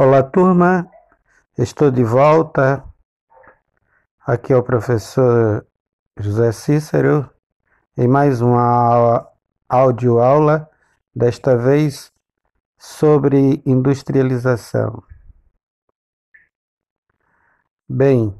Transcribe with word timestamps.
Olá, 0.00 0.22
turma. 0.22 0.88
Estou 1.58 1.90
de 1.90 2.04
volta. 2.04 2.84
Aqui 4.24 4.52
é 4.52 4.56
o 4.56 4.62
professor 4.62 5.66
José 6.16 6.52
Cícero 6.52 7.28
em 7.96 8.06
mais 8.06 8.40
uma 8.40 9.28
áudio 9.68 10.20
aula, 10.20 10.70
desta 11.12 11.56
vez 11.56 12.12
sobre 12.78 13.60
industrialização. 13.66 15.02
Bem, 17.88 18.32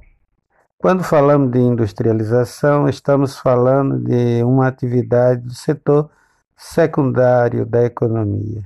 quando 0.78 1.02
falamos 1.02 1.50
de 1.50 1.58
industrialização, 1.58 2.88
estamos 2.88 3.36
falando 3.36 3.98
de 3.98 4.44
uma 4.44 4.68
atividade 4.68 5.42
do 5.42 5.54
setor 5.54 6.08
secundário 6.56 7.66
da 7.66 7.84
economia. 7.84 8.62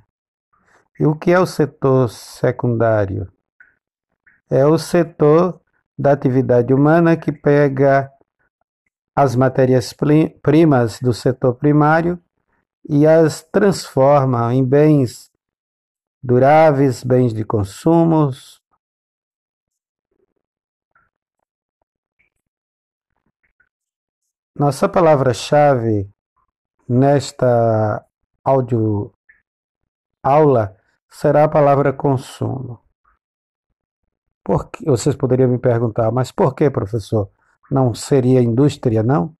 E 1.03 1.05
o 1.05 1.17
que 1.17 1.33
é 1.33 1.41
o 1.41 1.45
setor 1.45 2.09
secundário? 2.09 3.29
É 4.49 4.65
o 4.65 4.79
setor 4.79 5.61
da 5.99 6.13
atividade 6.13 6.73
humana 6.73 7.17
que 7.17 7.33
pega 7.33 8.09
as 9.13 9.35
matérias-primas 9.35 11.01
do 11.01 11.13
setor 11.13 11.57
primário 11.57 12.23
e 12.89 13.05
as 13.05 13.43
transforma 13.43 14.55
em 14.55 14.65
bens 14.65 15.29
duráveis, 16.23 17.03
bens 17.03 17.35
de 17.35 17.45
consumo. 17.45 18.31
Nossa 24.55 24.89
palavra-chave 24.89 26.09
nesta 26.89 28.07
áudio 28.45 29.13
aula 30.23 30.81
será 31.13 31.45
a 31.45 31.49
palavra 31.49 31.93
consumo. 31.93 32.81
Por 34.43 34.71
que, 34.71 34.85
vocês 34.85 35.15
poderiam 35.15 35.49
me 35.49 35.59
perguntar, 35.59 36.11
mas 36.11 36.33
por 36.33 36.55
que, 36.55 36.69
professor? 36.71 37.31
Não 37.71 37.95
seria 37.95 38.43
indústria, 38.43 39.03
não? 39.03 39.37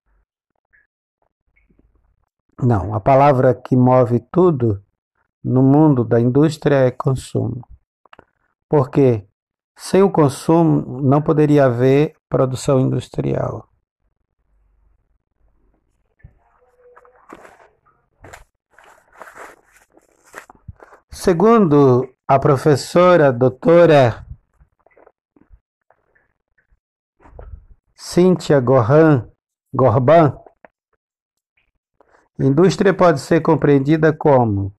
Não, 2.63 2.95
a 2.95 3.01
palavra 3.01 3.55
que 3.55 3.75
move 3.75 4.21
tudo 4.31 4.85
no 5.43 5.63
mundo 5.63 6.05
da 6.05 6.21
indústria 6.21 6.77
é 6.77 6.91
consumo. 6.91 7.67
Porque 8.69 9.27
sem 9.75 10.03
o 10.03 10.11
consumo 10.11 11.01
não 11.01 11.21
poderia 11.21 11.65
haver 11.65 12.15
produção 12.29 12.79
industrial. 12.79 13.72
Segundo 21.15 22.09
a 22.27 22.39
professora 22.39 23.31
doutora 23.31 24.27
Cíntia 27.95 28.59
Gohan, 28.59 29.29
Gorban, 29.75 30.35
indústria 32.41 32.95
pode 32.95 33.21
ser 33.21 33.43
compreendida 33.43 34.11
como 34.11 34.75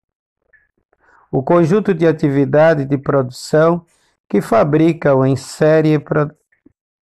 o 1.32 1.44
conjunto 1.44 1.94
de 1.94 2.08
atividades 2.08 2.88
de 2.88 2.98
produção 2.98 3.86
que 4.28 4.42
fabricam 4.42 5.24
em 5.24 5.36
série 5.36 6.04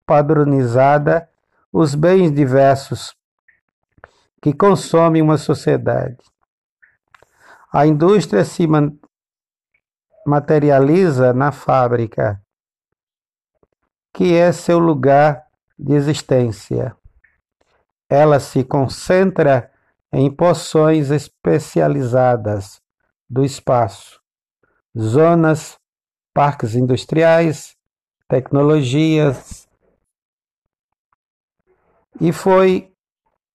padronizada 0.05 1.27
os 1.71 1.95
bens 1.95 2.33
diversos 2.33 3.15
que 4.41 4.53
consome 4.53 5.21
uma 5.21 5.37
sociedade. 5.37 6.17
A 7.73 7.87
indústria 7.87 8.43
se 8.43 8.67
materializa 10.25 11.33
na 11.33 11.51
fábrica, 11.51 12.41
que 14.13 14.35
é 14.35 14.51
seu 14.51 14.79
lugar 14.79 15.45
de 15.77 15.93
existência. 15.93 16.95
Ela 18.09 18.39
se 18.39 18.63
concentra 18.63 19.71
em 20.11 20.29
porções 20.29 21.09
especializadas 21.09 22.81
do 23.29 23.43
espaço, 23.45 24.19
zonas, 24.97 25.79
parques 26.33 26.75
industriais, 26.75 27.75
tecnologias, 28.27 29.67
e 32.19 32.31
foi 32.31 32.93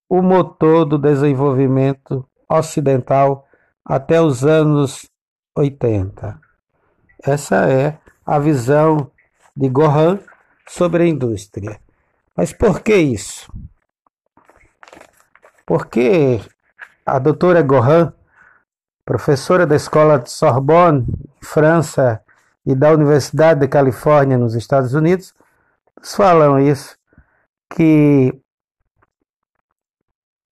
o 0.09 0.21
motor 0.21 0.85
do 0.85 0.97
desenvolvimento 0.97 2.27
ocidental 2.49 3.47
até 3.85 4.21
os 4.21 4.43
anos 4.43 5.09
80. 5.55 6.46
Essa 7.27 7.69
é 7.69 7.97
a 8.25 8.39
visão 8.39 9.11
de 9.55 9.67
Gohan 9.67 10.19
sobre 10.67 11.03
a 11.03 11.07
indústria. 11.07 11.79
Mas 12.35 12.53
por 12.53 12.81
que 12.81 12.95
isso? 12.95 13.51
Porque 15.65 16.39
a 17.05 17.19
doutora 17.19 17.61
Gohan, 17.61 18.13
professora 19.03 19.65
da 19.67 19.75
escola 19.75 20.19
de 20.19 20.31
Sorbonne, 20.31 21.05
França, 21.41 22.21
e 22.67 22.75
da 22.75 22.91
Universidade 22.91 23.61
de 23.61 23.67
Califórnia, 23.69 24.37
nos 24.37 24.53
Estados 24.53 24.93
Unidos, 24.93 25.33
falam 26.03 26.59
isso, 26.59 26.97
que 27.69 28.37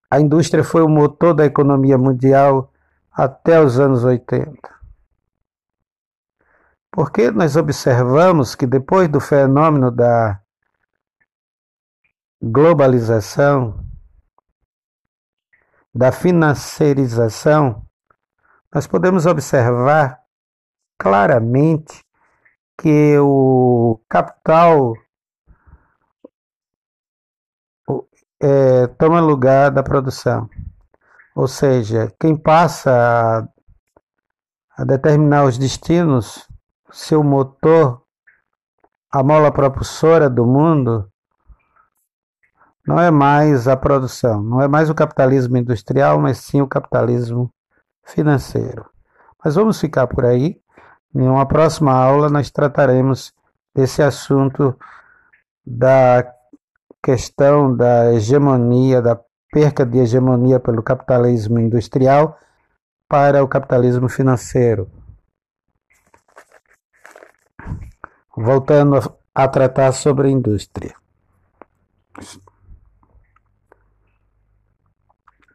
a 0.10 0.22
indústria 0.22 0.64
foi 0.64 0.82
o 0.82 0.88
motor 0.88 1.34
da 1.34 1.46
economia 1.46 1.98
mundial 1.98 2.72
até 3.12 3.60
os 3.60 3.78
anos 3.78 4.06
80. 4.06 4.75
Porque 6.96 7.30
nós 7.30 7.58
observamos 7.58 8.56
que 8.56 8.66
depois 8.66 9.10
do 9.10 9.20
fenômeno 9.20 9.92
da 9.92 10.40
globalização, 12.42 13.86
da 15.94 16.10
financiarização, 16.14 17.86
nós 18.74 18.88
podemos 18.88 19.26
observar 19.26 20.22
claramente 20.98 22.02
que 22.80 23.20
o 23.20 24.00
capital 24.08 24.94
é, 28.42 28.88
toma 28.98 29.20
lugar 29.20 29.70
da 29.70 29.84
produção. 29.84 30.50
Ou 31.36 31.50
seja, 31.50 32.10
quem 32.18 32.38
passa 32.38 32.90
a, 34.78 34.82
a 34.82 34.86
determinar 34.86 35.44
os 35.44 35.58
destinos, 35.58 36.48
seu 36.92 37.24
motor, 37.24 38.02
a 39.12 39.24
mola 39.24 39.52
propulsora 39.52 40.30
do 40.30 40.46
mundo, 40.46 41.10
não 42.86 43.00
é 43.00 43.10
mais 43.10 43.68
a 43.68 43.76
produção, 43.76 44.44
não 44.44 44.62
é 44.62 44.68
mais 44.68 44.90
o 44.90 44.96
capitalismo 44.96 45.58
industrial, 45.58 46.20
mas 46.20 46.38
sim 46.38 46.62
o 46.62 46.68
capitalismo 46.68 47.52
financeiro. 48.04 48.86
Mas 49.44 49.56
vamos 49.56 49.80
ficar 49.80 50.08
por 50.08 50.26
aí. 50.26 50.60
Em 51.14 51.28
uma 51.28 51.46
próxima 51.48 51.94
aula 51.94 52.30
nós 52.30 52.52
trataremos 52.52 53.34
desse 53.74 54.04
assunto 54.04 54.78
da 55.66 56.32
questão 57.02 57.76
da 57.76 58.14
hegemonia, 58.14 59.02
da 59.02 59.20
perca 59.52 59.86
de 59.86 60.00
hegemonia 60.00 60.60
pelo 60.60 60.84
capitalismo 60.84 61.60
industrial 61.60 62.38
para 63.08 63.44
o 63.44 63.48
capitalismo 63.48 64.10
financeiro. 64.10 64.90
Voltando 68.36 69.00
a 69.34 69.48
tratar 69.48 69.92
sobre 69.94 70.28
a 70.28 70.32
indústria. 70.32 70.96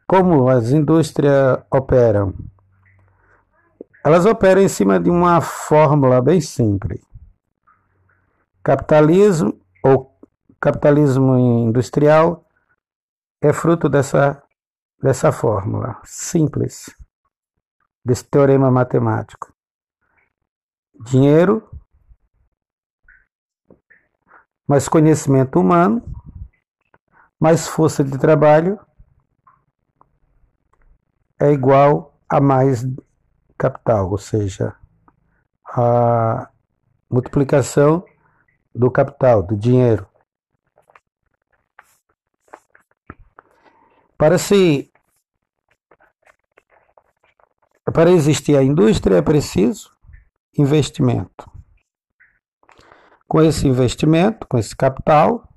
Como 0.07 0.49
as 0.49 0.71
indústrias 0.71 1.63
operam? 1.71 2.33
Elas 4.03 4.25
operam 4.25 4.61
em 4.61 4.67
cima 4.67 4.99
de 4.99 5.09
uma 5.09 5.39
fórmula 5.41 6.21
bem 6.21 6.41
simples. 6.41 7.01
Capitalismo 8.63 9.57
ou 9.83 10.19
capitalismo 10.59 11.37
industrial 11.37 12.45
é 13.41 13.53
fruto 13.53 13.87
dessa, 13.87 14.43
dessa 15.01 15.31
fórmula 15.31 15.99
simples, 16.03 16.95
desse 18.03 18.25
teorema 18.25 18.69
matemático. 18.69 19.53
Dinheiro 20.99 21.70
mais 24.71 24.87
conhecimento 24.87 25.59
humano, 25.59 26.01
mais 27.37 27.67
força 27.67 28.05
de 28.05 28.17
trabalho 28.17 28.79
é 31.37 31.51
igual 31.51 32.17
a 32.29 32.39
mais 32.39 32.87
capital, 33.57 34.09
ou 34.09 34.17
seja, 34.17 34.73
a 35.65 36.49
multiplicação 37.09 38.05
do 38.73 38.89
capital, 38.89 39.43
do 39.43 39.57
dinheiro. 39.57 40.07
Para 44.17 44.37
se 44.37 44.89
para 47.93 48.09
existir 48.09 48.55
a 48.55 48.63
indústria 48.63 49.17
é 49.17 49.21
preciso 49.21 49.91
investimento. 50.57 51.60
Com 53.31 53.41
esse 53.41 53.65
investimento, 53.65 54.45
com 54.45 54.57
esse 54.57 54.75
capital, 54.75 55.47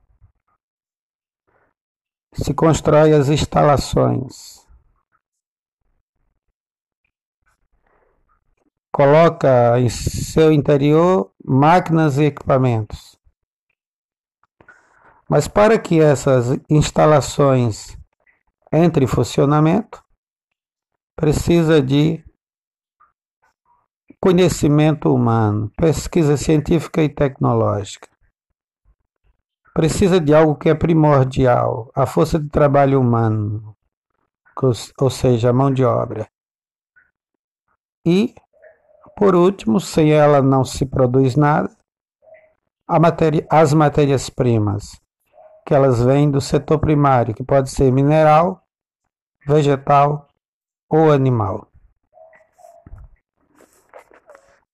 se 2.32 2.54
constrói 2.54 3.12
as 3.12 3.28
instalações. 3.28 4.64
Coloca 8.92 9.80
em 9.80 9.88
seu 9.88 10.52
interior 10.52 11.34
máquinas 11.44 12.16
e 12.16 12.26
equipamentos. 12.26 13.18
Mas 15.28 15.48
para 15.48 15.76
que 15.76 16.00
essas 16.00 16.56
instalações 16.70 17.98
entrem 18.72 19.04
em 19.06 19.10
funcionamento, 19.10 20.00
precisa 21.16 21.82
de 21.82 22.24
conhecimento 24.24 25.14
humano, 25.14 25.70
pesquisa 25.76 26.34
científica 26.38 27.02
e 27.02 27.10
tecnológica. 27.10 28.08
Precisa 29.74 30.18
de 30.18 30.34
algo 30.34 30.54
que 30.56 30.70
é 30.70 30.74
primordial, 30.74 31.90
a 31.94 32.06
força 32.06 32.38
de 32.38 32.48
trabalho 32.48 32.98
humano, 32.98 33.76
ou 34.98 35.10
seja, 35.10 35.50
a 35.50 35.52
mão 35.52 35.70
de 35.70 35.84
obra. 35.84 36.26
E, 38.02 38.34
por 39.14 39.34
último, 39.34 39.78
sem 39.78 40.12
ela 40.12 40.40
não 40.40 40.64
se 40.64 40.86
produz 40.86 41.36
nada, 41.36 41.70
matéria, 42.88 43.46
as 43.50 43.74
matérias-primas, 43.74 44.98
que 45.66 45.74
elas 45.74 46.02
vêm 46.02 46.30
do 46.30 46.40
setor 46.40 46.78
primário, 46.78 47.34
que 47.34 47.44
pode 47.44 47.68
ser 47.68 47.92
mineral, 47.92 48.62
vegetal 49.46 50.28
ou 50.88 51.12
animal. 51.12 51.73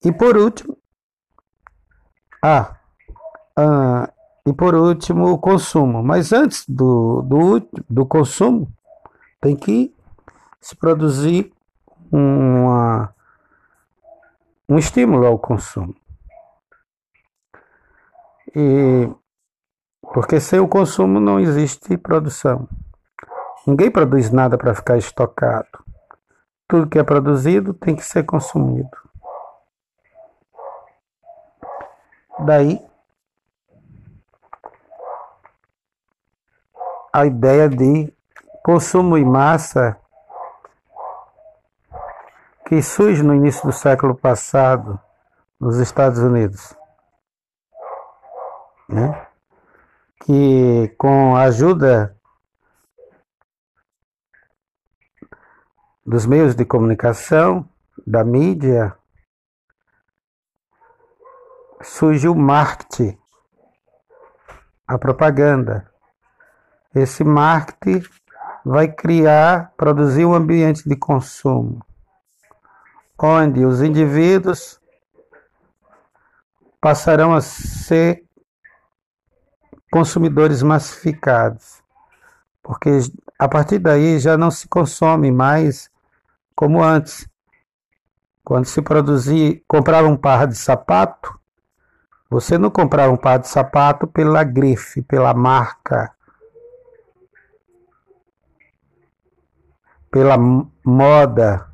E 0.05 0.11
por 0.13 0.37
último, 0.37 0.77
ah, 2.43 2.77
ah, 3.57 4.11
e 4.47 4.53
por 4.53 4.75
último 4.75 5.31
o 5.31 5.39
consumo. 5.39 6.03
Mas 6.03 6.33
antes 6.33 6.65
do, 6.69 7.23
do, 7.23 7.69
do 7.89 8.07
consumo, 8.07 8.73
tem 9.41 9.55
que 9.55 9.95
se 10.61 10.75
produzir 10.75 11.53
uma, 12.11 13.15
um 14.69 14.79
estímulo 14.79 15.27
ao 15.27 15.39
consumo. 15.39 15.95
E 18.55 19.09
porque 20.13 20.41
sem 20.41 20.59
o 20.59 20.67
consumo 20.67 21.21
não 21.21 21.39
existe 21.39 21.97
produção. 21.97 22.69
Ninguém 23.67 23.91
produz 23.91 24.31
nada 24.31 24.59
para 24.59 24.75
ficar 24.75 24.97
estocado. 24.97 25.69
Tudo 26.67 26.89
que 26.89 26.99
é 26.99 27.05
produzido 27.05 27.75
tem 27.75 27.95
que 27.95 28.05
ser 28.05 28.25
consumido. 28.25 29.10
Daí 32.45 32.81
a 37.13 37.27
ideia 37.27 37.69
de 37.69 38.13
consumo 38.63 39.19
em 39.19 39.25
massa 39.25 39.99
que 42.67 42.81
surge 42.83 43.23
no 43.23 43.35
início 43.35 43.67
do 43.67 43.73
século 43.73 44.15
passado 44.15 44.99
nos 45.59 45.79
Estados 45.79 46.21
Unidos. 46.21 46.75
Né? 48.89 49.27
Que 50.25 50.95
com 50.97 51.37
a 51.37 51.43
ajuda 51.43 52.17
dos 56.07 56.27
meios 56.27 56.55
de 56.55 56.65
comunicação, 56.65 57.69
da 58.07 58.25
mídia, 58.25 58.97
surge 61.83 62.29
o 62.29 62.35
marketing, 62.35 63.19
a 64.87 64.99
propaganda. 64.99 65.91
Esse 66.95 67.25
marketing 67.25 68.07
vai 68.65 68.89
criar, 68.89 69.73
produzir 69.77 70.25
um 70.25 70.35
ambiente 70.35 70.89
de 70.89 70.97
consumo, 70.97 71.85
onde 73.19 73.65
os 73.65 73.81
indivíduos 73.81 74.81
passarão 76.81 77.35
a 77.35 77.41
ser 77.41 78.25
consumidores 79.91 80.63
massificados, 80.63 81.83
porque 82.63 82.91
a 83.39 83.49
partir 83.49 83.79
daí 83.79 84.19
já 84.19 84.37
não 84.37 84.51
se 84.51 84.69
consome 84.69 85.31
mais 85.31 85.91
como 86.55 86.83
antes. 86.83 87.29
Quando 88.45 88.67
se 88.67 88.83
produzia, 88.83 89.61
comprava 89.67 90.09
um 90.09 90.17
par 90.17 90.47
de 90.47 90.57
sapato, 90.57 91.40
você 92.31 92.57
não 92.57 92.71
comprava 92.71 93.13
um 93.13 93.17
par 93.17 93.41
de 93.41 93.49
sapato 93.49 94.07
pela 94.07 94.45
grife, 94.45 95.03
pela 95.03 95.35
marca, 95.35 96.15
pela 100.13 100.37
moda. 100.85 101.69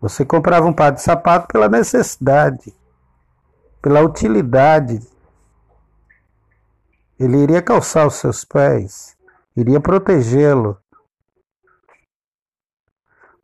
Você 0.00 0.24
comprava 0.24 0.64
um 0.66 0.72
par 0.72 0.90
de 0.90 1.02
sapato 1.02 1.48
pela 1.48 1.68
necessidade, 1.68 2.74
pela 3.82 4.00
utilidade. 4.00 5.06
Ele 7.20 7.36
iria 7.36 7.60
calçar 7.60 8.06
os 8.06 8.14
seus 8.14 8.42
pés, 8.42 9.14
iria 9.54 9.80
protegê-lo. 9.80 10.78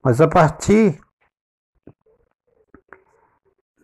Mas 0.02 0.22
a 0.22 0.26
partir 0.26 0.98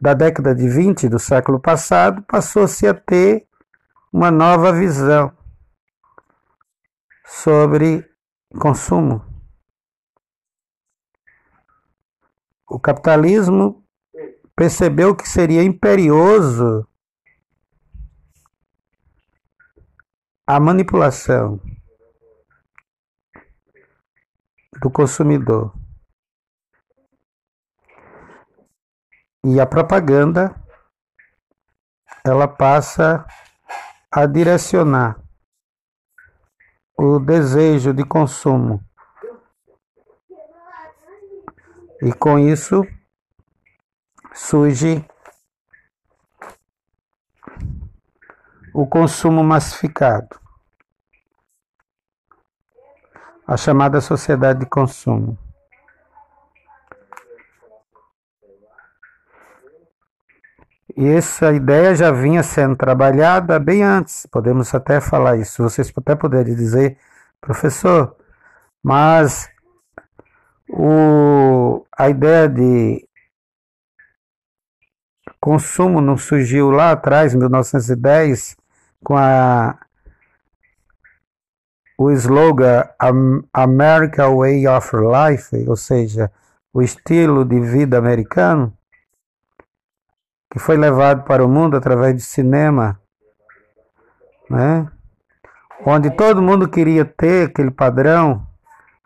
da 0.01 0.15
década 0.15 0.55
de 0.55 0.69
20 0.69 1.09
do 1.09 1.19
século 1.19 1.61
passado, 1.61 2.23
passou-se 2.23 2.87
a 2.87 2.95
ter 2.95 3.47
uma 4.13 4.31
nova 4.31 4.73
visão 4.73 5.33
sobre 7.25 8.09
consumo. 8.59 9.25
O 12.69 12.79
capitalismo 12.79 13.85
percebeu 14.55 15.15
que 15.15 15.29
seria 15.29 15.63
imperioso 15.63 16.87
a 20.47 20.61
manipulação 20.61 21.61
do 24.81 24.91
consumidor. 24.91 25.75
E 29.49 29.61
a 29.61 29.65
propaganda 29.65 30.53
ela 32.25 32.49
passa 32.49 33.25
a 34.11 34.27
direcionar 34.27 35.23
o 36.99 37.21
desejo 37.21 37.95
de 37.95 38.05
consumo. 38.05 38.83
E 42.03 42.13
com 42.13 42.41
isso 42.41 42.85
surge 44.35 45.09
o 48.75 48.85
consumo 48.85 49.45
massificado, 49.45 50.41
a 53.47 53.57
chamada 53.57 54.01
sociedade 54.01 54.59
de 54.59 54.67
consumo. 54.67 55.39
E 60.97 61.07
essa 61.07 61.53
ideia 61.53 61.95
já 61.95 62.11
vinha 62.11 62.43
sendo 62.43 62.75
trabalhada 62.75 63.59
bem 63.59 63.83
antes, 63.83 64.27
podemos 64.33 64.75
até 64.75 64.99
falar 64.99 65.37
isso. 65.37 65.63
Vocês 65.63 65.93
até 65.95 66.15
poderem 66.17 66.55
dizer, 66.55 66.97
professor, 67.39 68.17
mas 68.83 69.51
o, 70.69 71.85
a 71.97 72.09
ideia 72.09 72.49
de 72.49 73.07
consumo 75.39 76.01
não 76.01 76.17
surgiu 76.17 76.71
lá 76.71 76.93
atrás, 76.93 77.35
em 77.35 77.39
1910, 77.39 78.57
com 79.05 79.17
a, 79.19 79.79
o 81.99 82.11
slogan 82.11 82.89
America 83.53 84.31
Way 84.31 84.67
of 84.67 84.97
Life, 84.97 85.69
ou 85.69 85.77
seja, 85.77 86.33
o 86.73 86.81
estilo 86.81 87.45
de 87.45 87.61
vida 87.61 87.99
americano 87.99 88.76
que 90.57 90.63
foi 90.63 90.79
levado 90.79 91.25
para 91.25 91.45
o 91.45 91.49
mundo 91.51 91.77
através 91.77 92.17
de 92.17 92.23
cinema, 92.23 92.99
né? 94.49 94.91
onde 95.85 96.09
todo 96.09 96.41
mundo 96.41 96.67
queria 96.67 97.05
ter 97.05 97.49
aquele 97.49 97.71
padrão, 97.71 98.47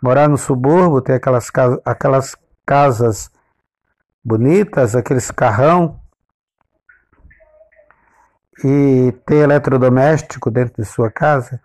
morar 0.00 0.28
no 0.28 0.38
subúrbio, 0.38 1.02
ter 1.02 1.14
aquelas, 1.14 1.50
aquelas 1.85 2.37
casas 2.64 3.33
bonitas, 4.25 4.95
aqueles 4.95 5.33
carrão, 5.33 6.00
e 8.62 9.12
ter 9.26 9.42
eletrodoméstico 9.42 10.52
dentro 10.52 10.80
de 10.80 10.88
sua 10.88 11.11
casa. 11.11 11.61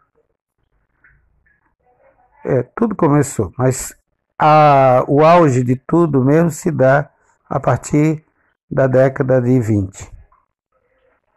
É, 2.43 2.63
tudo 2.75 2.95
começou, 2.95 3.53
mas 3.55 3.95
a, 4.39 5.03
o 5.07 5.23
auge 5.23 5.63
de 5.63 5.75
tudo 5.75 6.23
mesmo 6.23 6.49
se 6.49 6.71
dá 6.71 7.11
a 7.47 7.59
partir 7.59 8.24
da 8.69 8.87
década 8.87 9.41
de 9.41 9.59
20. 9.59 10.11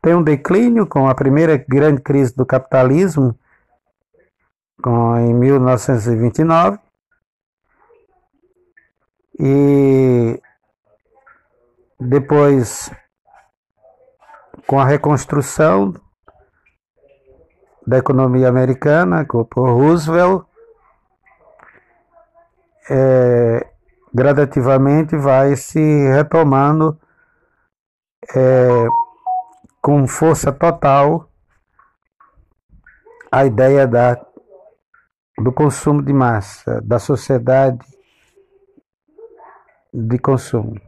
tem 0.00 0.14
um 0.14 0.22
declínio 0.22 0.86
com 0.86 1.08
a 1.08 1.14
primeira 1.14 1.56
grande 1.56 2.00
crise 2.00 2.34
do 2.34 2.46
capitalismo, 2.46 3.38
com, 4.82 5.16
em 5.18 5.34
1929, 5.34 6.78
e 9.38 10.40
depois 12.00 12.90
com 14.66 14.78
a 14.78 14.84
reconstrução 14.84 15.94
da 17.86 17.98
economia 17.98 18.48
americana 18.48 19.24
por 19.24 19.70
Roosevelt, 19.70 20.44
é, 22.90 23.66
gradativamente 24.12 25.16
vai 25.16 25.56
se 25.56 25.80
retomando 26.08 26.98
é, 28.34 28.86
com 29.80 30.06
força 30.06 30.52
total 30.52 31.30
a 33.30 33.44
ideia 33.44 33.86
da, 33.86 34.20
do 35.38 35.52
consumo 35.52 36.02
de 36.02 36.12
massa, 36.12 36.80
da 36.80 36.98
sociedade 36.98 37.86
de 39.92 40.18
consumo. 40.18 40.80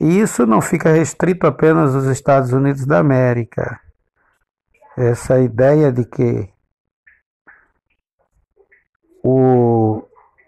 E 0.00 0.18
isso 0.18 0.44
não 0.46 0.60
fica 0.60 0.90
restrito 0.90 1.46
apenas 1.46 1.94
aos 1.94 2.06
Estados 2.06 2.52
Unidos 2.52 2.84
da 2.84 2.98
América. 2.98 3.80
Essa 4.96 5.40
ideia 5.40 5.92
de 5.92 6.04
que 6.04 6.52
o, 9.22 10.02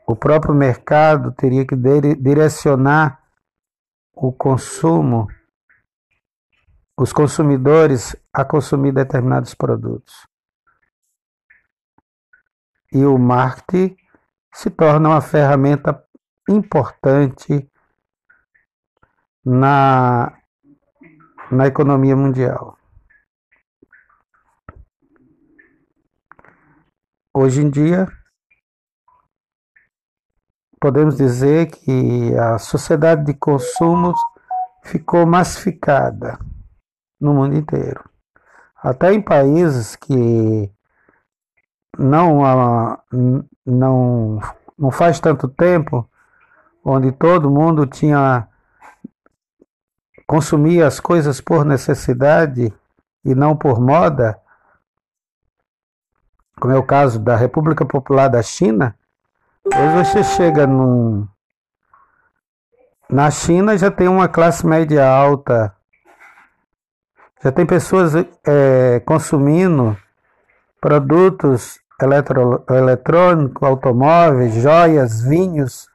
o 0.06 0.16
próprio 0.16 0.54
mercado 0.54 1.30
teria 1.32 1.64
que 1.64 1.76
direcionar 1.76 3.23
o 4.14 4.32
consumo, 4.32 5.26
os 6.96 7.12
consumidores 7.12 8.16
a 8.32 8.44
consumir 8.44 8.92
determinados 8.92 9.54
produtos. 9.54 10.26
E 12.92 13.04
o 13.04 13.18
marketing 13.18 13.96
se 14.52 14.70
torna 14.70 15.08
uma 15.08 15.20
ferramenta 15.20 16.04
importante 16.48 17.68
na, 19.44 20.38
na 21.50 21.66
economia 21.66 22.14
mundial. 22.14 22.78
Hoje 27.36 27.62
em 27.62 27.68
dia, 27.68 28.06
podemos 30.84 31.16
dizer 31.16 31.70
que 31.70 32.36
a 32.36 32.58
sociedade 32.58 33.24
de 33.24 33.32
consumo 33.32 34.12
ficou 34.82 35.24
massificada 35.24 36.38
no 37.18 37.32
mundo 37.32 37.56
inteiro. 37.56 38.04
Até 38.76 39.14
em 39.14 39.22
países 39.22 39.96
que 39.96 40.70
não, 41.98 42.42
não, 43.64 44.40
não 44.78 44.90
faz 44.90 45.18
tanto 45.18 45.48
tempo, 45.48 46.06
onde 46.84 47.12
todo 47.12 47.50
mundo 47.50 47.86
tinha 47.86 48.46
consumia 50.26 50.86
as 50.86 51.00
coisas 51.00 51.40
por 51.40 51.64
necessidade 51.64 52.70
e 53.24 53.34
não 53.34 53.56
por 53.56 53.80
moda, 53.80 54.38
como 56.60 56.74
é 56.74 56.76
o 56.76 56.84
caso 56.86 57.18
da 57.18 57.36
República 57.36 57.86
Popular 57.86 58.28
da 58.28 58.42
China, 58.42 58.94
hoje 59.66 60.04
você 60.04 60.22
chega 60.24 60.66
num, 60.66 61.26
na 63.08 63.30
China 63.30 63.76
já 63.78 63.90
tem 63.90 64.08
uma 64.08 64.28
classe 64.28 64.66
média 64.66 65.06
alta, 65.08 65.74
já 67.42 67.52
tem 67.52 67.64
pessoas 67.66 68.12
é, 68.46 69.00
consumindo 69.00 69.96
produtos 70.80 71.78
eletro, 72.00 72.64
eletrônicos, 72.68 73.62
automóveis, 73.62 74.54
joias, 74.54 75.22
vinhos, 75.22 75.88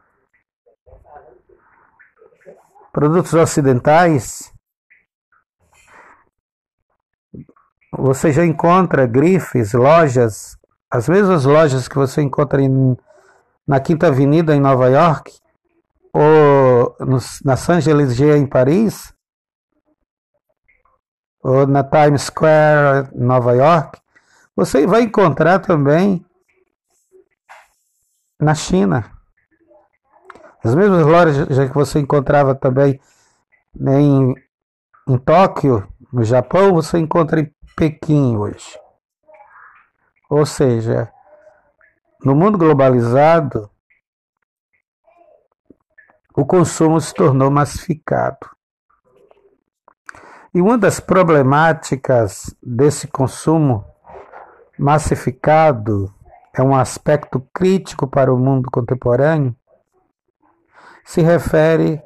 produtos 2.92 3.34
ocidentais, 3.34 4.52
você 7.92 8.32
já 8.32 8.46
encontra 8.46 9.06
grifes, 9.06 9.74
lojas, 9.74 10.58
as 10.90 11.10
mesmas 11.10 11.46
lojas 11.46 11.88
que 11.88 11.96
você 11.96 12.22
encontra 12.22 12.62
em, 12.62 12.98
na 13.70 13.80
Quinta 13.80 14.08
Avenida 14.08 14.56
em 14.56 14.60
Nova 14.60 14.88
York, 14.88 15.32
ou 16.12 16.96
no, 17.02 17.20
na 17.46 17.56
Saint-Gelysée 17.56 18.36
em 18.36 18.48
Paris, 18.48 19.14
ou 21.40 21.68
na 21.68 21.84
Times 21.84 22.24
Square 22.24 23.12
em 23.14 23.24
Nova 23.24 23.54
York, 23.54 24.02
você 24.56 24.88
vai 24.88 25.04
encontrar 25.04 25.60
também 25.60 26.26
na 28.40 28.56
China. 28.56 29.12
As 30.64 30.74
mesmas 30.74 31.06
lojas 31.06 31.48
que 31.48 31.76
você 31.76 32.00
encontrava 32.00 32.56
também 32.56 33.00
né, 33.76 34.02
em, 34.02 34.34
em 35.08 35.18
Tóquio, 35.20 35.88
no 36.12 36.24
Japão, 36.24 36.74
você 36.74 36.98
encontra 36.98 37.40
em 37.40 37.54
Pequim 37.78 38.36
hoje. 38.36 38.80
Ou 40.28 40.44
seja, 40.44 41.14
no 42.24 42.36
mundo 42.36 42.58
globalizado, 42.58 43.70
o 46.36 46.46
consumo 46.46 47.00
se 47.00 47.14
tornou 47.14 47.50
massificado. 47.50 48.50
E 50.54 50.62
uma 50.62 50.78
das 50.78 51.00
problemáticas 51.00 52.56
desse 52.62 53.08
consumo 53.08 53.86
massificado 54.78 56.14
é 56.54 56.64
um 56.64 56.76
aspecto 56.76 57.40
crítico 57.54 58.08
para 58.08 58.34
o 58.34 58.38
mundo 58.38 58.70
contemporâneo, 58.72 59.56
se 61.06 61.22
refere 61.22 62.02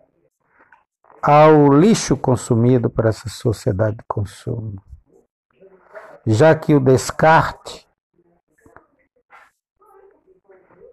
ao 1.22 1.74
lixo 1.74 2.18
consumido 2.18 2.90
por 2.90 3.06
essa 3.06 3.30
sociedade 3.30 3.98
de 3.98 4.04
consumo. 4.08 4.82
Já 6.26 6.54
que 6.56 6.74
o 6.74 6.80
descarte, 6.80 7.88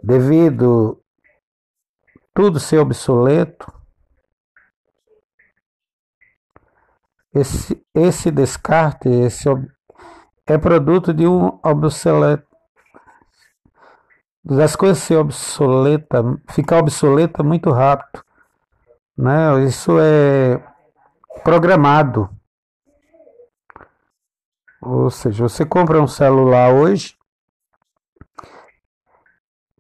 devido 0.03 1.01
tudo 2.35 2.59
ser 2.59 2.79
obsoleto, 2.79 3.73
esse, 7.35 7.85
esse 7.95 8.31
descarte 8.31 9.09
esse, 9.09 9.49
é 10.47 10.59
produto 10.59 11.15
de 11.15 11.27
um 11.27 11.59
obsoleto 11.63 12.51
das 14.45 14.75
coisas 14.75 14.99
ser 14.99 15.17
obsoleta, 15.17 16.23
ficar 16.49 16.79
obsoleta 16.79 17.43
muito 17.43 17.71
rápido. 17.71 18.25
Né? 19.17 19.65
Isso 19.65 19.99
é 20.01 20.63
programado. 21.45 22.29
Ou 24.81 25.11
seja, 25.11 25.47
você 25.47 25.65
compra 25.65 26.01
um 26.01 26.07
celular 26.07 26.73
hoje, 26.73 27.17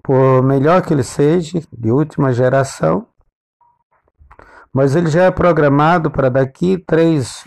por 0.02 0.42
melhor 0.42 0.82
que 0.82 0.92
ele 0.92 1.02
seja, 1.02 1.60
de 1.72 1.90
última 1.90 2.32
geração, 2.32 3.06
mas 4.72 4.94
ele 4.94 5.08
já 5.08 5.24
é 5.24 5.30
programado 5.30 6.10
para 6.10 6.28
daqui 6.28 6.78
três, 6.78 7.46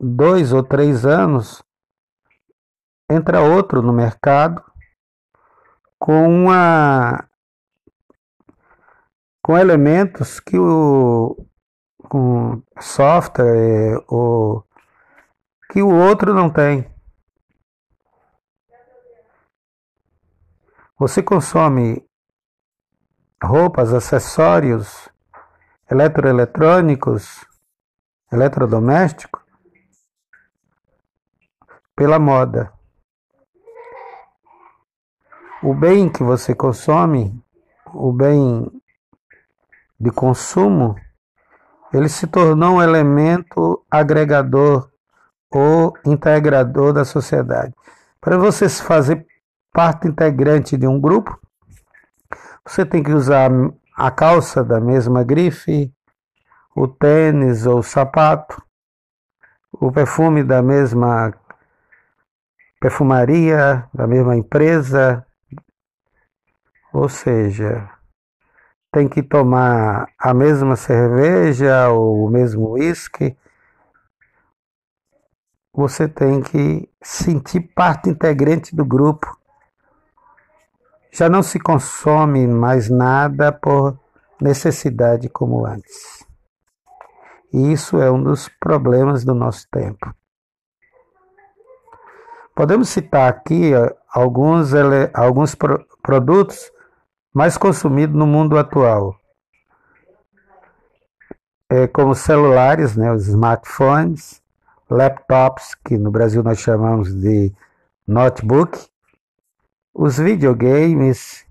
dois 0.00 0.52
ou 0.52 0.62
três 0.62 1.04
anos, 1.04 1.62
entra 3.10 3.40
outro 3.40 3.82
no 3.82 3.92
mercado 3.92 4.62
com 5.98 6.28
uma 6.28 7.28
com 9.42 9.56
elementos 9.56 10.40
que 10.40 10.58
o 10.58 11.36
com 12.08 12.62
software 12.80 14.00
o 14.08 14.62
que 15.70 15.82
o 15.82 15.88
outro 15.88 16.32
não 16.34 16.50
tem. 16.50 16.95
Você 20.98 21.22
consome 21.22 22.02
roupas, 23.42 23.92
acessórios, 23.92 25.10
eletroeletrônicos, 25.90 27.44
eletrodomésticos 28.32 29.44
pela 31.94 32.18
moda. 32.18 32.72
O 35.62 35.74
bem 35.74 36.08
que 36.08 36.22
você 36.22 36.54
consome, 36.54 37.44
o 37.92 38.10
bem 38.10 38.66
de 40.00 40.10
consumo, 40.10 40.96
ele 41.92 42.08
se 42.08 42.26
tornou 42.26 42.76
um 42.76 42.82
elemento 42.82 43.84
agregador 43.90 44.90
ou 45.50 45.92
integrador 46.06 46.94
da 46.94 47.04
sociedade. 47.04 47.74
Para 48.18 48.38
você 48.38 48.66
se 48.66 48.82
fazer 48.82 49.26
parte 49.76 50.08
integrante 50.08 50.74
de 50.74 50.86
um 50.86 50.98
grupo, 50.98 51.38
você 52.66 52.86
tem 52.86 53.02
que 53.02 53.12
usar 53.12 53.50
a 53.94 54.10
calça 54.10 54.64
da 54.64 54.80
mesma 54.80 55.22
grife, 55.22 55.92
o 56.74 56.88
tênis 56.88 57.66
ou 57.66 57.80
o 57.80 57.82
sapato, 57.82 58.56
o 59.70 59.92
perfume 59.92 60.42
da 60.42 60.62
mesma 60.62 61.30
perfumaria, 62.80 63.86
da 63.92 64.06
mesma 64.06 64.34
empresa, 64.34 65.26
ou 66.90 67.06
seja, 67.06 67.86
tem 68.90 69.06
que 69.06 69.22
tomar 69.22 70.08
a 70.18 70.32
mesma 70.32 70.74
cerveja 70.74 71.90
ou 71.90 72.24
o 72.24 72.30
mesmo 72.30 72.70
uísque, 72.70 73.36
você 75.70 76.08
tem 76.08 76.40
que 76.40 76.88
sentir 77.02 77.60
parte 77.60 78.08
integrante 78.08 78.74
do 78.74 78.82
grupo. 78.82 79.36
Já 81.16 81.30
não 81.30 81.42
se 81.42 81.58
consome 81.58 82.46
mais 82.46 82.90
nada 82.90 83.50
por 83.50 83.98
necessidade 84.38 85.30
como 85.30 85.64
antes. 85.64 86.22
E 87.50 87.72
isso 87.72 87.98
é 88.02 88.10
um 88.10 88.22
dos 88.22 88.50
problemas 88.60 89.24
do 89.24 89.34
nosso 89.34 89.66
tempo. 89.70 90.14
Podemos 92.54 92.90
citar 92.90 93.30
aqui 93.30 93.72
alguns, 94.12 94.72
alguns 95.14 95.56
produtos 96.02 96.70
mais 97.32 97.56
consumidos 97.56 98.14
no 98.14 98.26
mundo 98.26 98.58
atual, 98.58 99.18
é, 101.70 101.86
como 101.86 102.14
celulares, 102.14 102.94
né, 102.94 103.10
os 103.10 103.26
smartphones, 103.26 104.42
laptops, 104.90 105.74
que 105.82 105.96
no 105.96 106.10
Brasil 106.10 106.42
nós 106.42 106.58
chamamos 106.58 107.10
de 107.14 107.54
notebook, 108.06 108.78
os 109.98 110.18
videogames, 110.18 111.46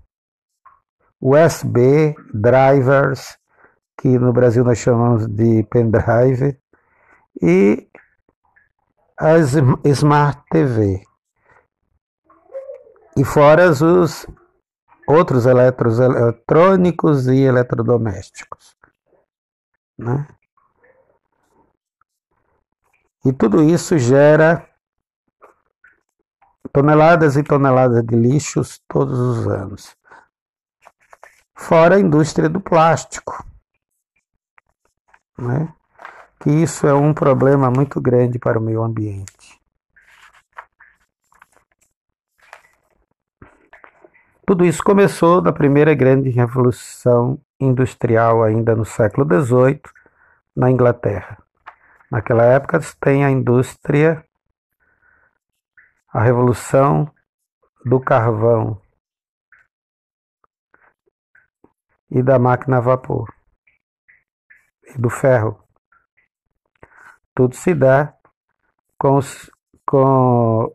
USB 1.20 2.14
drivers, 2.32 3.36
que 3.98 4.18
no 4.18 4.32
Brasil 4.32 4.62
nós 4.62 4.78
chamamos 4.78 5.26
de 5.26 5.64
pendrive, 5.64 6.56
e 7.42 7.88
as 9.18 9.54
Smart 9.84 10.40
TV. 10.48 11.02
E 13.16 13.24
fora 13.24 13.68
os 13.70 14.26
outros 15.08 15.46
eletrônicos 15.46 17.26
e 17.26 17.40
eletrodomésticos. 17.40 18.76
Né? 19.98 20.28
E 23.24 23.32
tudo 23.32 23.60
isso 23.64 23.98
gera 23.98 24.68
toneladas 26.76 27.38
e 27.38 27.42
toneladas 27.42 28.04
de 28.04 28.14
lixos 28.14 28.78
todos 28.86 29.18
os 29.18 29.48
anos. 29.48 29.96
Fora 31.54 31.96
a 31.96 31.98
indústria 31.98 32.50
do 32.50 32.60
plástico. 32.60 33.42
Né? 35.38 35.72
Que 36.38 36.50
isso 36.50 36.86
é 36.86 36.92
um 36.92 37.14
problema 37.14 37.70
muito 37.70 37.98
grande 37.98 38.38
para 38.38 38.58
o 38.58 38.62
meio 38.62 38.82
ambiente. 38.82 39.58
Tudo 44.46 44.62
isso 44.62 44.84
começou 44.84 45.40
na 45.40 45.54
primeira 45.54 45.94
grande 45.94 46.28
revolução 46.28 47.40
industrial, 47.58 48.44
ainda 48.44 48.76
no 48.76 48.84
século 48.84 49.26
XVIII, 49.26 49.80
na 50.54 50.70
Inglaterra. 50.70 51.38
Naquela 52.10 52.44
época 52.44 52.78
tem 53.00 53.24
a 53.24 53.30
indústria, 53.30 54.22
a 56.16 56.22
revolução 56.22 57.12
do 57.84 58.00
carvão 58.00 58.80
e 62.10 62.22
da 62.22 62.38
máquina 62.38 62.78
a 62.78 62.80
vapor 62.80 63.30
e 64.86 64.96
do 64.98 65.10
ferro. 65.10 65.62
Tudo 67.34 67.54
se 67.54 67.74
dá 67.74 68.16
com, 68.98 69.16
os, 69.16 69.50
com 69.84 70.74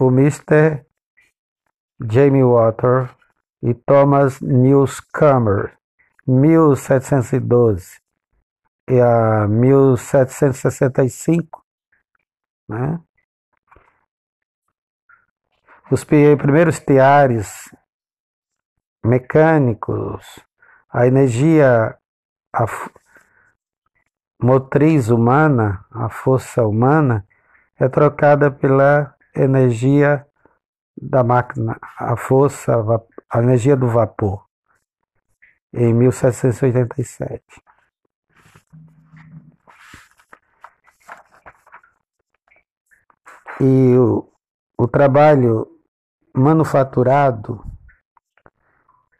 o 0.00 0.08
Mr. 0.08 0.84
Jamie 2.10 2.42
Water 2.42 3.14
e 3.62 3.72
Thomas 3.72 4.40
Newcomer, 4.40 5.78
1712 6.26 8.00
e 8.90 9.00
a 9.00 9.46
1765, 9.46 11.64
né? 12.68 13.00
Os 15.90 16.02
primeiros 16.02 16.80
teares 16.80 17.74
mecânicos, 19.04 20.24
a 20.90 21.06
energia 21.06 21.98
a 22.54 22.66
motriz 24.40 25.08
humana, 25.10 25.84
a 25.90 26.08
força 26.08 26.64
humana, 26.64 27.26
é 27.76 27.88
trocada 27.88 28.50
pela 28.50 29.12
energia 29.34 30.24
da 30.96 31.24
máquina, 31.24 31.76
a 31.98 32.16
força, 32.16 32.72
a 33.28 33.42
energia 33.42 33.76
do 33.76 33.88
vapor, 33.88 34.46
em 35.72 35.92
1787. 35.92 37.42
E 43.60 43.96
o, 43.96 44.30
o 44.78 44.86
trabalho 44.86 45.73
manufaturado, 46.34 47.64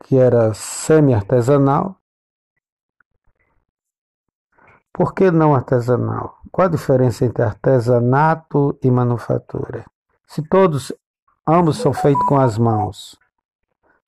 que 0.03 0.17
era 0.17 0.53
semi-artesanal, 0.53 1.97
por 4.93 5.15
que 5.15 5.31
não 5.31 5.55
artesanal? 5.55 6.39
Qual 6.53 6.67
a 6.67 6.71
diferença 6.71 7.25
entre 7.25 7.43
artesanato 7.43 8.79
e 8.83 8.91
manufatura? 8.91 9.85
Se 10.27 10.43
todos, 10.43 10.93
ambos 11.47 11.79
são 11.79 11.93
feitos 11.93 12.25
com 12.27 12.39
as 12.39 12.59
mãos. 12.59 13.19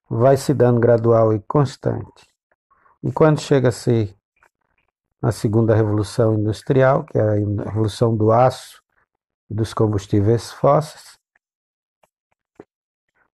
vai 0.09 0.37
se 0.37 0.53
dando 0.53 0.79
gradual 0.79 1.33
e 1.33 1.39
constante. 1.41 2.27
E 3.03 3.11
quando 3.11 3.39
chega 3.39 3.69
a 3.69 3.71
ser 3.71 4.15
na 5.21 5.31
segunda 5.31 5.75
revolução 5.75 6.35
industrial, 6.35 7.03
que 7.03 7.17
é 7.17 7.21
a 7.21 7.33
revolução 7.33 8.15
do 8.15 8.31
aço 8.31 8.81
e 9.49 9.53
dos 9.53 9.73
combustíveis 9.73 10.51
fósseis, 10.51 11.19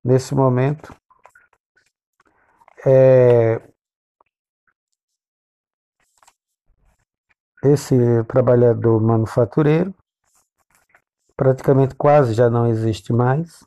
nesse 0.05 0.35
momento 0.35 0.95
é, 2.87 3.61
esse 7.64 7.97
trabalhador 8.25 9.01
manufatureiro 9.01 9.95
praticamente 11.37 11.95
quase 11.95 12.35
já 12.35 12.51
não 12.51 12.66
existe 12.66 13.14
mais. 13.14 13.64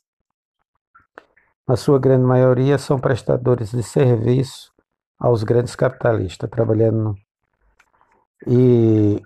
Na 1.66 1.76
sua 1.76 1.98
grande 1.98 2.24
maioria 2.24 2.78
são 2.78 3.00
prestadores 3.00 3.72
de 3.72 3.82
serviço 3.82 4.72
aos 5.18 5.42
grandes 5.42 5.74
capitalistas, 5.74 6.48
trabalhando 6.48 7.16
e 8.46 9.20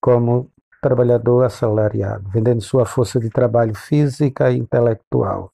como 0.00 0.48
trabalhador 0.80 1.44
assalariado, 1.44 2.28
vendendo 2.30 2.60
sua 2.60 2.86
força 2.86 3.18
de 3.18 3.30
trabalho 3.30 3.74
física 3.74 4.50
e 4.52 4.58
intelectual. 4.58 5.52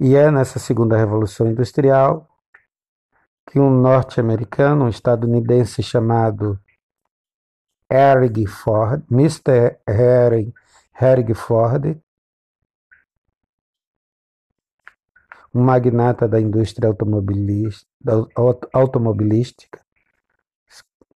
E 0.00 0.14
é 0.14 0.30
nessa 0.30 0.60
segunda 0.60 0.96
revolução 0.96 1.48
industrial 1.48 2.28
que 3.46 3.58
um 3.58 3.70
norte-americano, 3.70 4.84
um 4.84 4.88
estadunidense 4.88 5.82
chamado 5.82 6.60
Harry 7.90 8.46
Ford, 8.46 9.02
Mr. 9.10 9.78
Harry 10.92 11.34
Ford, 11.34 12.00
um 15.52 15.62
magnata 15.62 16.28
da 16.28 16.40
indústria 16.40 16.88
automobilística, 18.72 19.80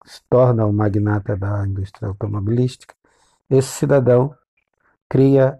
se 0.05 0.23
torna 0.29 0.65
um 0.65 0.71
magnata 0.71 1.35
da 1.35 1.67
indústria 1.67 2.07
automobilística, 2.07 2.95
esse 3.49 3.69
cidadão 3.69 4.33
cria, 5.09 5.59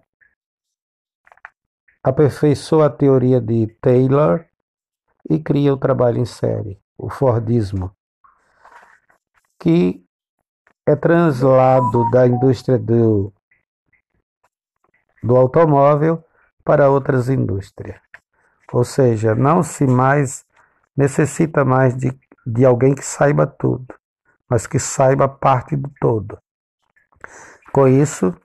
aperfeiçoa 2.03 2.88
a 2.88 2.89
teoria 2.89 3.41
de 3.41 3.67
Taylor 3.81 4.45
e 5.29 5.39
cria 5.39 5.73
o 5.73 5.77
trabalho 5.77 6.19
em 6.19 6.25
série, 6.25 6.79
o 6.97 7.09
Fordismo, 7.09 7.91
que 9.59 10.03
é 10.85 10.95
translado 10.95 12.09
da 12.09 12.25
indústria 12.25 12.79
do, 12.79 13.31
do 15.21 15.35
automóvel 15.35 16.23
para 16.63 16.89
outras 16.89 17.29
indústrias. 17.29 17.99
Ou 18.71 18.83
seja, 18.83 19.35
não 19.35 19.62
se 19.62 19.85
mais 19.85 20.45
necessita 20.95 21.63
mais 21.63 21.95
de, 21.95 22.12
de 22.45 22.65
alguém 22.65 22.93
que 22.93 23.03
saiba 23.03 23.45
tudo, 23.45 23.93
mas 24.49 24.65
que 24.65 24.79
saiba 24.79 25.27
parte 25.27 25.75
do 25.75 25.89
todo. 25.99 26.38
Com 27.71 27.88
isso, 27.88 28.35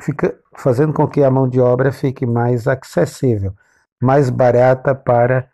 fica 0.00 0.38
fazendo 0.56 0.92
com 0.92 1.06
que 1.06 1.22
a 1.22 1.30
mão 1.30 1.48
de 1.48 1.60
obra 1.60 1.92
fique 1.92 2.26
mais 2.26 2.66
acessível, 2.66 3.54
mais 4.00 4.30
barata 4.30 4.94
para 4.94 5.50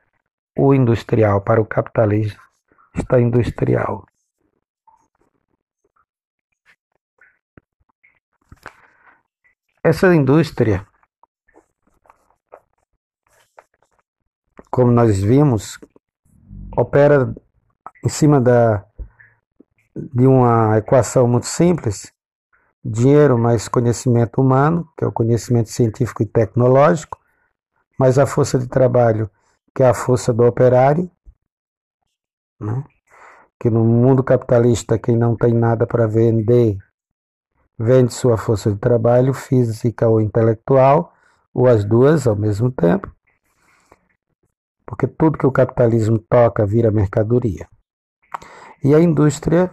o 0.56 0.74
industrial, 0.74 1.40
para 1.40 1.60
o 1.60 1.66
capitalista 1.66 2.38
industrial. 3.18 4.04
Essa 9.84 10.14
indústria 10.14 10.86
como 14.72 14.90
nós 14.90 15.22
vimos, 15.22 15.78
opera 16.74 17.34
em 18.02 18.08
cima 18.08 18.40
da, 18.40 18.82
de 19.94 20.26
uma 20.26 20.78
equação 20.78 21.28
muito 21.28 21.46
simples: 21.46 22.10
dinheiro 22.84 23.38
mais 23.38 23.68
conhecimento 23.68 24.40
humano, 24.40 24.88
que 24.96 25.04
é 25.04 25.06
o 25.06 25.12
conhecimento 25.12 25.70
científico 25.70 26.22
e 26.22 26.26
tecnológico, 26.26 27.18
mais 27.98 28.18
a 28.18 28.26
força 28.26 28.58
de 28.58 28.66
trabalho, 28.66 29.30
que 29.74 29.82
é 29.82 29.88
a 29.88 29.94
força 29.94 30.32
do 30.32 30.44
operário, 30.44 31.10
né? 32.60 32.84
que 33.60 33.70
no 33.70 33.84
mundo 33.84 34.24
capitalista, 34.24 34.98
quem 34.98 35.16
não 35.16 35.36
tem 35.36 35.52
nada 35.52 35.86
para 35.86 36.06
vender, 36.06 36.76
vende 37.78 38.12
sua 38.12 38.36
força 38.36 38.72
de 38.72 38.78
trabalho, 38.78 39.32
física 39.32 40.08
ou 40.08 40.20
intelectual, 40.20 41.14
ou 41.54 41.68
as 41.68 41.84
duas 41.84 42.26
ao 42.26 42.34
mesmo 42.34 42.70
tempo 42.70 43.12
porque 44.92 45.06
tudo 45.06 45.38
que 45.38 45.46
o 45.46 45.50
capitalismo 45.50 46.18
toca 46.18 46.66
vira 46.66 46.90
mercadoria. 46.90 47.66
E 48.84 48.94
a 48.94 49.00
indústria, 49.00 49.72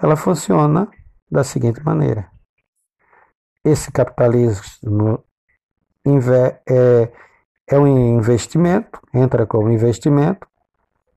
ela 0.00 0.14
funciona 0.14 0.88
da 1.28 1.42
seguinte 1.42 1.82
maneira. 1.82 2.30
Esse 3.64 3.92
capitalismo 3.92 5.22
é, 6.66 7.12
é 7.68 7.78
um 7.78 8.18
investimento, 8.18 9.00
entra 9.12 9.46
como 9.46 9.70
investimento 9.70 10.48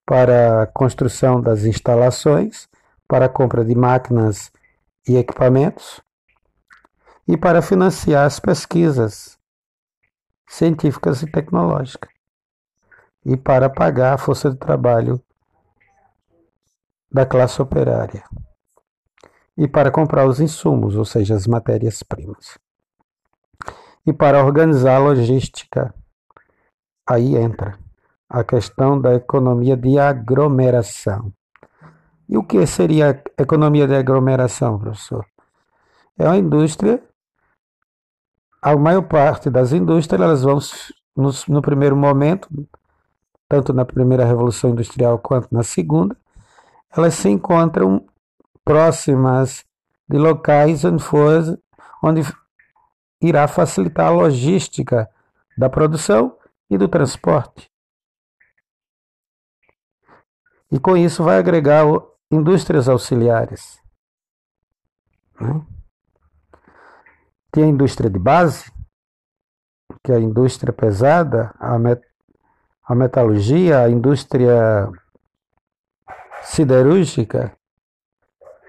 para 0.06 0.63
a 0.63 0.67
construção 0.67 1.41
das 1.41 1.63
instalações, 1.63 2.67
para 3.08 3.25
a 3.25 3.29
compra 3.29 3.63
de 3.63 3.73
máquinas 3.73 4.51
e 5.08 5.15
equipamentos 5.15 6.01
e 7.25 7.38
para 7.38 7.62
financiar 7.62 8.25
as 8.25 8.39
pesquisas 8.39 9.39
científicas 10.47 11.21
e 11.21 11.32
tecnológicas 11.32 12.12
e 13.25 13.38
para 13.38 13.69
pagar 13.69 14.13
a 14.13 14.17
força 14.17 14.51
de 14.51 14.58
trabalho 14.58 15.21
da 17.10 17.25
classe 17.25 17.62
operária 17.62 18.23
e 19.58 19.68
para 19.68 19.92
comprar 19.92 20.26
os 20.28 20.39
insumos, 20.39 20.96
ou 20.96 21.06
seja, 21.06 21.36
as 21.36 21.48
matérias-primas. 21.48 22.58
E 24.06 24.12
para 24.12 24.44
organizar 24.44 24.96
a 24.96 25.00
logística, 25.00 25.94
aí 27.08 27.36
entra 27.36 27.78
a 28.30 28.44
questão 28.44 29.00
da 29.00 29.13
economia 29.13 29.78
de 29.78 29.98
aglomeração. 30.00 31.32
E 32.28 32.38
o 32.38 32.44
que 32.44 32.66
seria 32.66 33.12
a 33.38 33.42
economia 33.42 33.88
de 33.88 33.96
aglomeração, 33.96 34.80
professor? 34.80 35.26
É 36.18 36.26
uma 36.26 36.38
indústria, 36.38 37.04
a 38.62 38.76
maior 38.76 39.04
parte 39.04 39.50
das 39.50 39.72
indústrias 39.72 40.22
elas 40.22 40.42
vão 40.42 40.60
no, 41.16 41.30
no 41.48 41.62
primeiro 41.62 41.96
momento 41.96 42.50
tanto 43.54 43.72
na 43.72 43.86
primeira 43.86 44.26
revolução 44.26 44.72
industrial 44.72 45.20
quanto 45.20 45.48
na 45.52 45.62
segunda, 45.62 46.18
elas 46.96 47.13
se 47.13 47.30
encontram 47.30 48.04
próximas 48.63 49.65
de 50.10 50.17
locais 50.17 50.84
onde, 50.86 51.04
for, 51.04 51.60
onde 52.02 52.21
irá 53.21 53.47
facilitar 53.47 54.08
a 54.08 54.12
logística 54.12 55.10
da 55.58 55.69
produção 55.69 56.38
e 56.69 56.78
do 56.78 56.88
transporte. 56.88 57.71
E 60.71 60.80
com 60.80 60.97
isso 60.97 61.23
vai 61.23 61.38
agregar 61.38 61.84
indústrias 62.32 62.89
auxiliares. 62.89 63.80
Né? 65.39 65.62
Tem 67.52 67.65
a 67.65 67.67
indústria 67.67 68.10
de 68.10 68.17
base, 68.17 68.71
que 70.04 70.12
é 70.12 70.15
a 70.15 70.19
indústria 70.19 70.73
pesada, 70.73 71.54
a 71.60 71.78
a 72.86 72.95
metalurgia, 72.95 73.80
a 73.80 73.89
indústria 73.89 74.91
siderúrgica, 76.41 77.58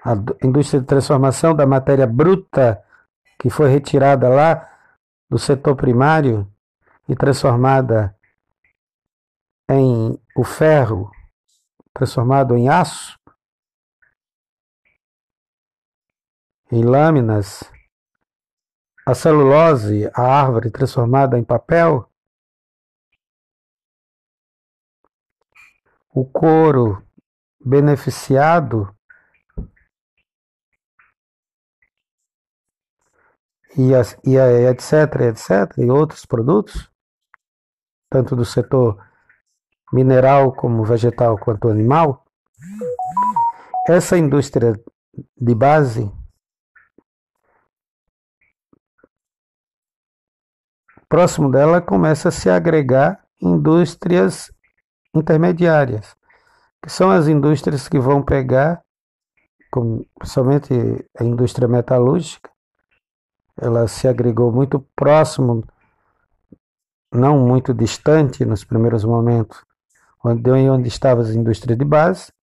a 0.05 0.13
indústria 0.45 0.79
de 0.79 0.85
transformação 0.85 1.55
da 1.55 1.65
matéria 1.65 2.05
bruta 2.05 2.79
que 3.39 3.49
foi 3.49 3.69
retirada 3.69 4.29
lá 4.29 4.71
do 5.27 5.39
setor 5.39 5.75
primário 5.75 6.47
e 7.09 7.15
transformada 7.15 8.15
em 9.67 10.15
o 10.37 10.43
ferro, 10.43 11.09
transformado 11.91 12.55
em 12.55 12.69
aço, 12.69 13.19
em 16.71 16.83
lâminas, 16.83 17.63
a 19.07 19.15
celulose, 19.15 20.07
a 20.13 20.21
árvore 20.21 20.69
transformada 20.69 21.39
em 21.39 21.43
papel, 21.43 22.07
o 26.13 26.23
couro 26.23 27.03
beneficiado 27.59 28.94
e, 33.77 33.93
as, 33.93 34.17
e 34.25 34.37
a, 34.37 34.71
etc, 34.71 35.21
etc, 35.21 35.77
e 35.77 35.89
outros 35.89 36.25
produtos 36.25 36.89
tanto 38.09 38.35
do 38.35 38.45
setor 38.45 38.97
mineral 39.91 40.53
como 40.53 40.85
vegetal 40.85 41.37
quanto 41.37 41.69
animal, 41.69 42.25
essa 43.87 44.17
indústria 44.17 44.73
de 45.37 45.55
base 45.55 46.11
próximo 51.09 51.51
dela 51.51 51.81
começa 51.81 52.29
a 52.29 52.31
se 52.31 52.49
agregar 52.49 53.23
indústrias 53.41 54.51
intermediárias, 55.13 56.15
que 56.81 56.89
são 56.89 57.11
as 57.11 57.27
indústrias 57.27 57.87
que 57.87 57.99
vão 57.99 58.23
pegar, 58.23 58.81
como, 59.71 60.05
principalmente 60.17 60.73
a 61.19 61.23
indústria 61.23 61.67
metalúrgica, 61.67 62.49
ela 63.57 63.87
se 63.87 64.07
agregou 64.07 64.51
muito 64.51 64.79
próximo, 64.95 65.63
não 67.13 67.37
muito 67.39 67.73
distante 67.73 68.43
nos 68.43 68.63
primeiros 68.63 69.03
momentos, 69.03 69.63
onde, 70.23 70.51
onde 70.51 70.87
estavam 70.87 71.23
as 71.23 71.29
indústrias 71.29 71.77
de 71.77 71.85
base, 71.85 72.33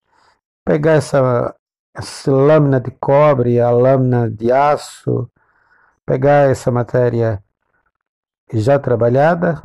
pegar 0.64 0.92
essa, 0.92 1.55
essa 1.94 2.31
lâmina 2.31 2.81
de 2.81 2.90
cobre, 2.92 3.61
a 3.61 3.70
lâmina 3.70 4.31
de 4.31 4.51
aço, 4.51 5.31
pegar 6.07 6.51
essa 6.51 6.70
matéria 6.70 7.42
já 8.53 8.79
trabalhada 8.79 9.62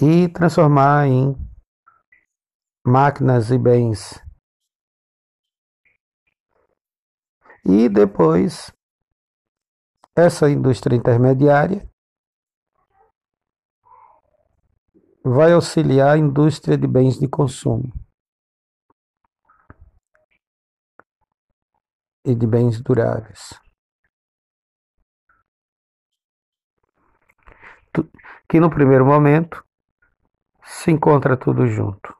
e 0.00 0.28
transformar 0.28 1.06
em 1.06 1.36
máquinas 2.84 3.50
e 3.50 3.58
bens. 3.58 4.23
E 7.66 7.88
depois, 7.88 8.72
essa 10.14 10.50
indústria 10.50 10.96
intermediária 10.96 11.88
vai 15.24 15.52
auxiliar 15.52 16.14
a 16.14 16.18
indústria 16.18 16.76
de 16.76 16.86
bens 16.86 17.18
de 17.18 17.26
consumo 17.26 17.90
e 22.22 22.34
de 22.34 22.46
bens 22.46 22.80
duráveis. 22.82 23.58
Que 28.46 28.60
no 28.60 28.68
primeiro 28.68 29.06
momento 29.06 29.64
se 30.62 30.90
encontra 30.90 31.36
tudo 31.36 31.66
junto. 31.66 32.14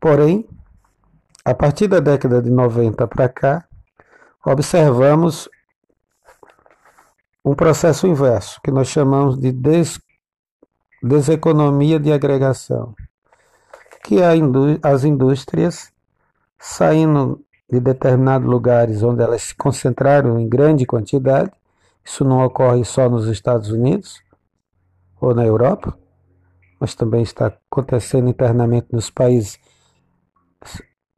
Porém, 0.00 0.48
a 1.48 1.54
partir 1.54 1.88
da 1.88 1.98
década 1.98 2.42
de 2.42 2.50
90 2.50 3.08
para 3.08 3.26
cá, 3.26 3.66
observamos 4.44 5.48
um 7.42 7.54
processo 7.54 8.06
inverso, 8.06 8.60
que 8.62 8.70
nós 8.70 8.88
chamamos 8.88 9.38
de 9.38 9.50
des, 9.50 9.98
deseconomia 11.02 11.98
de 11.98 12.12
agregação, 12.12 12.94
que 14.04 14.20
é 14.20 14.36
indú 14.36 14.78
as 14.82 15.04
indústrias 15.04 15.90
saindo 16.58 17.42
de 17.70 17.80
determinados 17.80 18.46
lugares 18.46 19.02
onde 19.02 19.22
elas 19.22 19.40
se 19.40 19.54
concentraram 19.54 20.38
em 20.38 20.46
grande 20.46 20.84
quantidade, 20.84 21.50
isso 22.04 22.26
não 22.26 22.44
ocorre 22.44 22.84
só 22.84 23.08
nos 23.08 23.26
Estados 23.26 23.70
Unidos 23.70 24.22
ou 25.18 25.34
na 25.34 25.46
Europa, 25.46 25.98
mas 26.78 26.94
também 26.94 27.22
está 27.22 27.46
acontecendo 27.70 28.28
internamente 28.28 28.88
nos 28.92 29.08
países 29.08 29.58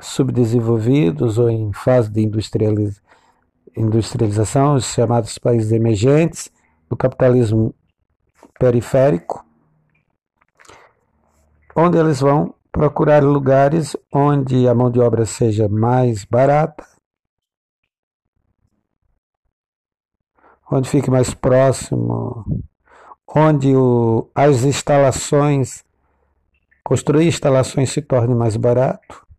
subdesenvolvidos 0.00 1.38
ou 1.38 1.50
em 1.50 1.72
fase 1.72 2.10
de 2.10 2.22
industrialização 2.22 3.10
industrialização, 3.76 4.74
os 4.74 4.86
chamados 4.86 5.38
países 5.38 5.72
emergentes, 5.72 6.50
do 6.88 6.96
capitalismo 6.96 7.74
periférico, 8.58 9.44
onde 11.74 11.96
eles 11.96 12.20
vão 12.20 12.54
procurar 12.72 13.22
lugares 13.22 13.96
onde 14.12 14.68
a 14.68 14.74
mão 14.74 14.90
de 14.90 15.00
obra 15.00 15.24
seja 15.24 15.68
mais 15.68 16.24
barata, 16.24 16.86
onde 20.70 20.88
fique 20.88 21.10
mais 21.10 21.32
próximo, 21.32 22.44
onde 23.26 23.74
o, 23.74 24.28
as 24.34 24.64
instalações, 24.64 25.84
construir 26.84 27.26
instalações 27.26 27.90
se 27.90 28.02
torne 28.02 28.34
mais 28.34 28.56
barato. 28.56 29.29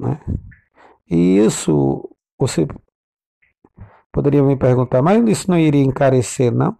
Né? 0.00 0.18
E 1.10 1.38
isso 1.38 2.08
você 2.38 2.66
poderia 4.10 4.42
me 4.42 4.56
perguntar, 4.56 5.02
mas 5.02 5.22
isso 5.28 5.50
não 5.50 5.58
iria 5.58 5.84
encarecer, 5.84 6.50
não? 6.50 6.74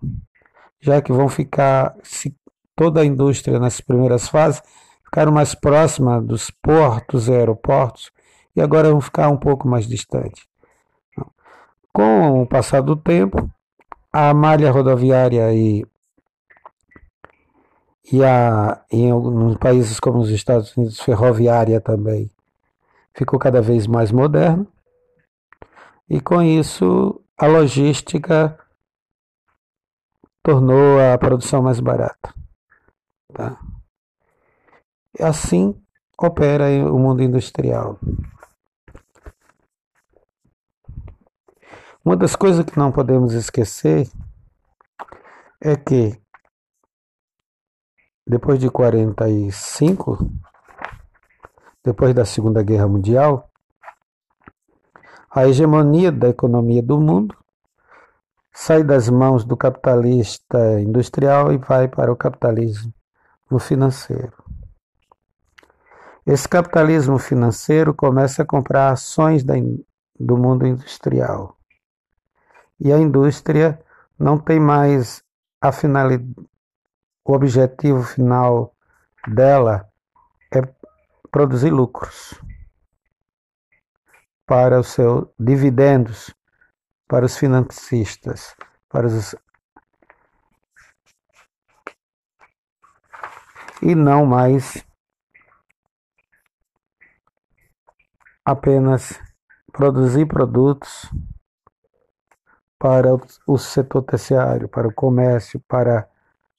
Já 0.81 1.03
que 1.03 1.13
vão 1.13 1.29
ficar, 1.29 1.95
se 2.03 2.35
toda 2.75 3.03
a 3.03 3.05
indústria 3.05 3.59
nessas 3.59 3.83
primeiras 3.83 4.27
fases 4.27 4.63
ficaram 5.05 5.31
mais 5.31 5.55
próxima 5.55 6.21
dos 6.23 6.51
portos 6.51 7.29
e 7.29 7.33
aeroportos 7.33 8.11
e 8.57 8.63
agora 8.63 8.91
vão 8.91 9.01
ficar 9.01 9.29
um 9.29 9.37
pouco 9.37 9.69
mais 9.69 9.87
distantes. 9.87 10.47
Com 11.93 12.43
o 12.43 12.47
passar 12.47 12.81
do 12.81 12.97
tempo, 12.97 13.51
a 14.11 14.33
malha 14.33 14.71
rodoviária 14.71 15.53
e, 15.53 15.85
e 18.11 18.25
a, 18.25 18.83
em 18.91 19.11
alguns 19.11 19.59
países 19.59 20.01
como 20.01 20.21
os 20.21 20.31
Estados 20.31 20.75
Unidos, 20.75 21.01
ferroviária 21.01 21.81
também, 21.81 22.31
ficou 23.21 23.39
cada 23.39 23.61
vez 23.61 23.87
mais 23.87 24.11
moderna 24.11 24.67
e 26.09 26.23
com 26.23 26.41
isso 26.41 27.23
a 27.37 27.47
logística 27.47 28.59
tornou 30.43 30.99
a 30.99 31.19
produção 31.19 31.61
mais 31.61 31.81
barata. 31.81 32.35
Tá? 33.35 33.61
E 35.19 35.23
assim 35.23 35.79
opera 36.19 36.65
o 36.91 36.99
mundo 36.99 37.23
industrial. 37.23 38.01
Uma 42.03 42.17
das 42.17 42.35
coisas 42.35 42.65
que 42.65 42.79
não 42.79 42.91
podemos 42.91 43.35
esquecer 43.35 44.09
é 45.61 45.77
que 45.77 46.19
depois 48.27 48.59
de 48.59 48.71
45, 48.71 50.19
depois 51.83 52.15
da 52.15 52.25
Segunda 52.25 52.63
Guerra 52.63 52.87
Mundial, 52.87 53.51
a 55.31 55.47
hegemonia 55.47 56.11
da 56.11 56.29
economia 56.29 56.83
do 56.83 57.01
mundo 57.01 57.37
sai 58.53 58.83
das 58.83 59.09
mãos 59.09 59.45
do 59.45 59.57
capitalista 59.57 60.81
industrial 60.81 61.53
e 61.53 61.59
vai 61.59 61.89
para 61.89 62.13
o 62.13 62.17
capitalismo 62.17 62.93
financeiro. 63.59 64.33
Esse 66.27 66.49
capitalismo 66.49 67.19
financeiro 67.19 67.95
começa 67.95 68.43
a 68.43 68.47
comprar 68.47 68.93
ações 68.93 69.43
do 69.45 70.37
mundo 70.37 70.67
industrial. 70.67 71.57
E 72.79 72.93
a 72.93 72.99
indústria 72.99 73.81
não 74.19 74.39
tem 74.39 74.61
mais 74.61 75.23
a 75.61 75.73
finalidade, 75.73 76.35
o 77.25 77.33
objetivo 77.33 78.03
final 78.03 78.75
dela 79.29 79.90
produzir 81.31 81.71
lucros 81.71 82.35
para 84.47 84.81
os 84.81 84.89
seus 84.89 85.29
dividendos, 85.39 86.35
para 87.07 87.25
os 87.25 87.37
financistas, 87.37 88.55
para 88.89 89.07
os 89.07 89.35
e 93.83 93.95
não 93.95 94.27
mais 94.27 94.85
apenas 98.45 99.19
produzir 99.73 100.27
produtos 100.27 101.11
para 102.79 103.09
o 103.47 103.59
setor 103.59 104.03
terciário, 104.03 104.69
para 104.69 104.89
o 104.89 104.93
comércio, 104.93 105.61
para 105.69 106.09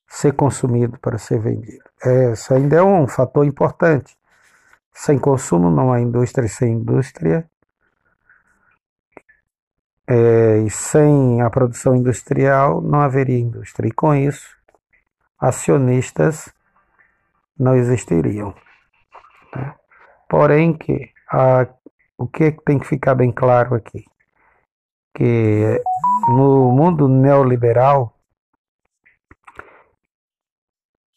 ser 0.07 0.34
consumido, 0.34 0.99
para 0.99 1.17
ser 1.17 1.39
vendido. 1.39 1.84
Esse 2.03 2.53
ainda 2.53 2.77
é 2.77 2.84
um 2.84 3.07
fator 3.07 3.45
importante. 3.45 4.15
Sem 4.93 5.17
consumo 5.17 5.69
não 5.71 5.91
há 5.91 6.01
indústria, 6.01 6.47
sem 6.47 6.73
indústria 6.73 7.49
é, 10.08 10.58
e 10.65 10.69
sem 10.69 11.41
a 11.41 11.49
produção 11.49 11.95
industrial 11.95 12.82
não 12.82 12.99
haveria 12.99 13.39
indústria. 13.39 13.88
E 13.88 13.91
com 13.91 14.13
isso, 14.13 14.58
acionistas 15.39 16.54
não 17.58 17.75
existiriam. 17.75 18.54
Né? 19.56 19.73
Porém, 20.27 20.73
que 20.73 21.12
a, 21.32 21.65
o 22.17 22.27
que 22.27 22.51
tem 22.51 22.77
que 22.77 22.88
ficar 22.88 23.15
bem 23.15 23.32
claro 23.32 23.75
aqui? 23.75 24.04
Que 25.15 25.82
no 26.27 26.71
mundo 26.71 27.08
neoliberal, 27.08 28.13